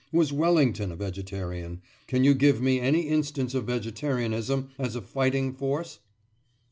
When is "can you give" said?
2.07-2.59